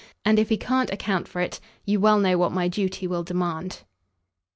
And 0.25 0.39
if 0.39 0.49
he 0.49 0.57
can't 0.57 0.89
account 0.91 1.27
for 1.27 1.41
it 1.41 1.59
you 1.85 1.99
well 1.99 2.17
know 2.17 2.35
what 2.35 2.51
my 2.51 2.67
duty 2.67 3.05
will 3.05 3.21
demand." 3.23 3.83